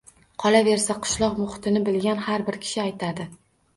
[0.43, 3.29] Qolaversa, qishloq muhitini bilgan har bir kishi aytadi